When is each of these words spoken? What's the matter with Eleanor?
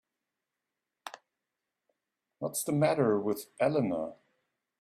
What's 2.39 2.63
the 2.63 2.71
matter 2.71 3.19
with 3.19 3.51
Eleanor? 3.59 4.15